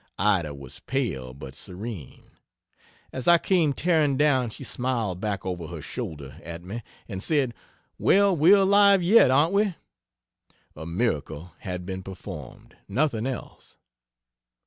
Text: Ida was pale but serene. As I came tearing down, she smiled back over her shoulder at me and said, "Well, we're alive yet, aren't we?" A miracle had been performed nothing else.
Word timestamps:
Ida 0.17 0.55
was 0.55 0.79
pale 0.79 1.31
but 1.35 1.53
serene. 1.53 2.31
As 3.13 3.27
I 3.27 3.37
came 3.37 3.71
tearing 3.71 4.17
down, 4.17 4.49
she 4.49 4.63
smiled 4.63 5.19
back 5.21 5.45
over 5.45 5.67
her 5.67 5.79
shoulder 5.79 6.41
at 6.43 6.63
me 6.63 6.81
and 7.07 7.21
said, 7.21 7.53
"Well, 7.99 8.35
we're 8.35 8.55
alive 8.57 9.03
yet, 9.03 9.29
aren't 9.29 9.53
we?" 9.53 9.75
A 10.75 10.87
miracle 10.87 11.51
had 11.59 11.85
been 11.85 12.01
performed 12.01 12.75
nothing 12.87 13.27
else. 13.27 13.77